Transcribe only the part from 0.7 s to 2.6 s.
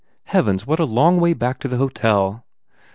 a long way back to the hotel